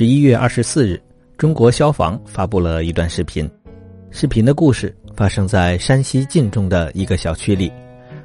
[0.00, 0.98] 十一月二十四日，
[1.36, 3.46] 中国消防发布了一段视频。
[4.10, 7.70] 视频的故事发生在山西晋中的一个小区里。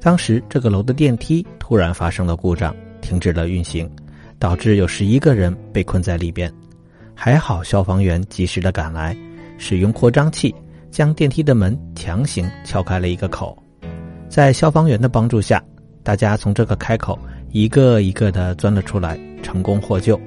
[0.00, 3.86] 当时，这个楼的电梯突然发生了故障，停止了运行，
[4.38, 6.50] 导致有十一个人被困在里边。
[7.14, 9.14] 还好，消防员及时的赶来，
[9.58, 10.54] 使用扩张器
[10.90, 13.54] 将电梯的门强行撬开了一个口。
[14.26, 15.62] 在消防员的帮助下，
[16.02, 17.18] 大家从这个开口
[17.50, 20.18] 一个一个的钻了出来，成功获救。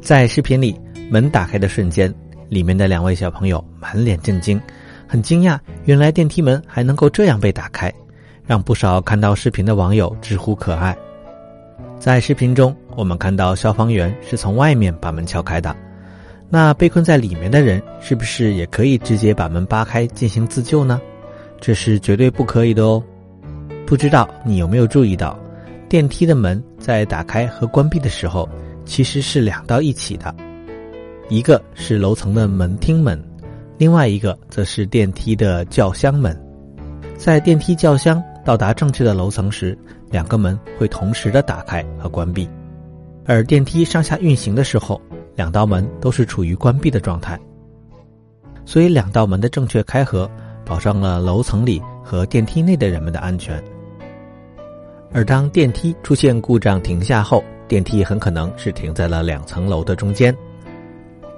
[0.00, 0.74] 在视频里，
[1.10, 2.12] 门打开的瞬间，
[2.48, 4.60] 里面的两位小朋友满脸震惊，
[5.06, 7.92] 很惊讶，原来电梯门还能够这样被打开，
[8.46, 10.96] 让不少看到视频的网友直呼可爱。
[11.98, 15.76] 在视频中，我们看到消防员是从外面把门撬开的，
[16.48, 20.98] 那被困在里面的人是不是也可以直接把门扒开进行自救呢？
[21.60, 23.02] 这是绝对不可以的哦。
[23.86, 25.38] 不知道你有没有注意到，
[25.90, 28.48] 电梯的门在打开和关闭的时候。
[28.84, 30.34] 其实是两道一起的，
[31.28, 33.22] 一个是楼层的门厅门，
[33.78, 36.38] 另外一个则是电梯的轿厢门。
[37.16, 39.76] 在电梯轿厢到达正确的楼层时，
[40.10, 42.48] 两个门会同时的打开和关闭；
[43.26, 45.00] 而电梯上下运行的时候，
[45.36, 47.38] 两道门都是处于关闭的状态。
[48.64, 50.30] 所以，两道门的正确开合，
[50.64, 53.62] 保障了楼层里和电梯内的人们的安全。
[55.12, 60.36] 而当电梯出现故障停下后，电梯很可能是停在了两层楼的中间，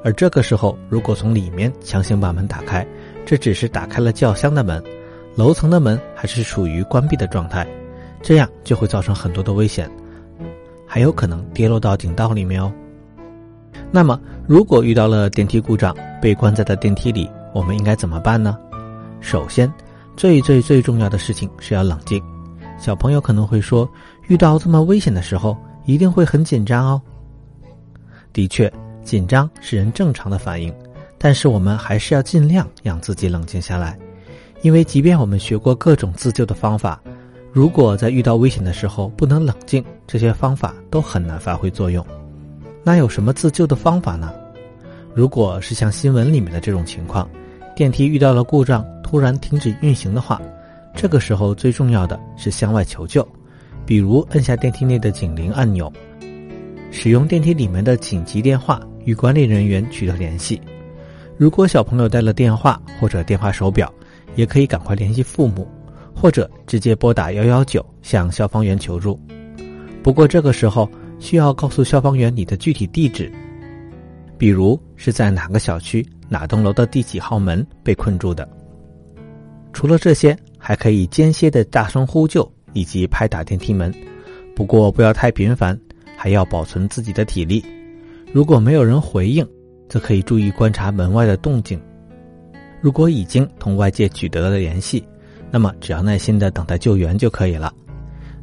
[0.02, 2.86] 而这个时候，如果从里面强行把门打开，
[3.26, 4.82] 这只是打开了轿厢的门，
[5.34, 7.68] 楼层的门还是处于关闭的状态，
[8.22, 9.90] 这样就会造成很多的危险，
[10.86, 12.72] 还有可能跌落到井道里面哦。
[13.90, 18.56] 那么，如果遇到了电梯故障，被关在的电梯里，我们应该怎么办呢？
[19.20, 19.70] 首先，
[20.16, 22.22] 最最最重要的事情是要冷静。
[22.78, 23.86] 小朋友可能会说，
[24.28, 25.54] 遇到这么危险的时候。
[25.84, 27.02] 一定会很紧张哦。
[28.32, 28.72] 的确，
[29.04, 30.72] 紧张是人正常的反应，
[31.18, 33.98] 但是我们还是要尽量让自己冷静下来，
[34.62, 37.00] 因为即便我们学过各种自救的方法，
[37.52, 42.04] 如果在遇到危险的时候不能冷静，这些方法都很难发挥作用。
[42.82, 44.32] 那有什么自救的方法呢？
[45.14, 47.28] 如果是像新闻里面的这种情况，
[47.76, 50.40] 电梯遇到了故障，突然停止运行的话，
[50.94, 53.26] 这个时候最重要的是向外求救。
[53.84, 55.92] 比如按下电梯内的警铃按钮，
[56.90, 60.60] 使用电梯里面的紧急电话与管理人员取得联系。
[61.36, 63.92] 如果小朋友带了电话或者电话手表，
[64.36, 65.66] 也可以赶快联系父母，
[66.14, 69.18] 或者直接拨打幺幺九向消防员求助。
[70.02, 70.88] 不过这个时候
[71.18, 73.32] 需要告诉消防员你的具体地址，
[74.38, 78.48] 比如是在哪个小区哪栋楼的第几号门被困住的。
[79.72, 82.48] 除了这些，还可以间歇的大声呼救。
[82.72, 83.92] 以及拍打电梯门，
[84.54, 85.78] 不过不要太频繁，
[86.16, 87.64] 还要保存自己的体力。
[88.32, 89.46] 如果没有人回应，
[89.88, 91.80] 则可以注意观察门外的动静。
[92.80, 95.04] 如果已经同外界取得了联系，
[95.50, 97.72] 那么只要耐心的等待救援就可以了。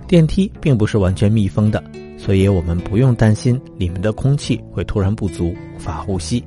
[0.08, 1.84] 电梯并不是完全密封的，
[2.18, 6.44] 所以我们不用担心里面的空气会突然不足，无法呼吸。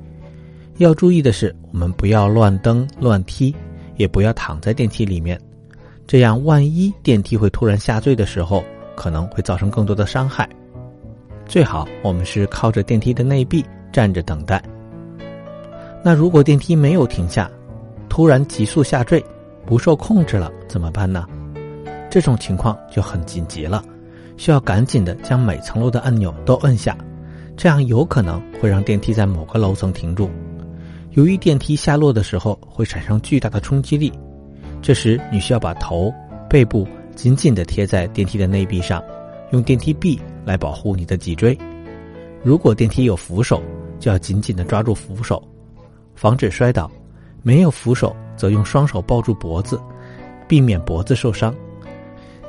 [0.78, 3.54] 要注意的是，我们不要乱蹬乱踢，
[3.96, 5.38] 也不要躺在电梯里面。
[6.12, 8.62] 这样，万一电梯会突然下坠的时候，
[8.94, 10.46] 可能会造成更多的伤害。
[11.46, 14.62] 最好我们是靠着电梯的内壁站着等待。
[16.04, 17.50] 那如果电梯没有停下，
[18.10, 19.24] 突然急速下坠，
[19.64, 21.26] 不受控制了，怎么办呢？
[22.10, 23.82] 这种情况就很紧急了，
[24.36, 26.94] 需要赶紧的将每层楼的按钮都摁下，
[27.56, 30.28] 这样有可能会让电梯在某个楼层停住。
[31.12, 34.12] 由于电梯下落的时候会产生巨大的冲击力。
[34.82, 36.12] 这时，你需要把头、
[36.50, 39.00] 背部紧紧地贴在电梯的内壁上，
[39.52, 41.56] 用电梯臂来保护你的脊椎。
[42.42, 43.62] 如果电梯有扶手，
[44.00, 45.40] 就要紧紧地抓住扶手，
[46.16, 46.90] 防止摔倒；
[47.42, 49.80] 没有扶手，则用双手抱住脖子，
[50.48, 51.54] 避免脖子受伤。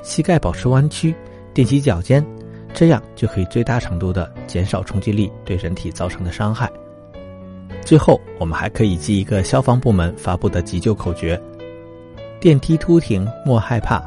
[0.01, 1.13] 膝盖保持弯曲，
[1.53, 2.25] 踮起脚尖，
[2.73, 6.67] 这样就可以最大程度地减少冲击力对人体造成的伤害。
[7.85, 11.39] 最后，我们还可以记一个消防部门发布的急救口诀。
[12.43, 14.03] 电梯突停莫害怕，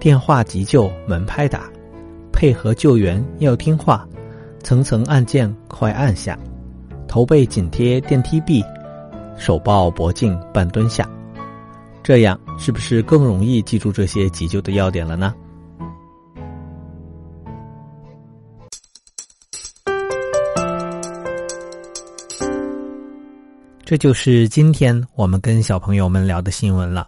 [0.00, 1.70] 电话急救门拍打，
[2.32, 4.08] 配合救援要听话，
[4.62, 6.38] 层层按键快按下，
[7.06, 8.64] 头背紧贴电梯壁，
[9.36, 11.06] 手抱脖颈半蹲下，
[12.02, 15.34] 这样是不是更容易记住这些急救的要点了呢？
[23.84, 27.06] 这就是今天我们跟小朋友们聊的新闻了。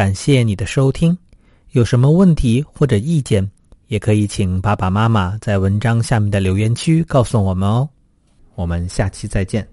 [0.00, 1.14] 感谢你的收听，
[1.72, 3.46] 有什么问题或者意见，
[3.88, 7.86] 也可以请爸爸妈妈在文章下面的留言区告诉我们哦。
[8.54, 9.68] 我们下期再见。